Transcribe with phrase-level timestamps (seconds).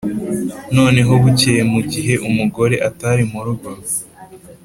[0.75, 3.69] noneho bukeye mu ighe umugore atari mu rugo,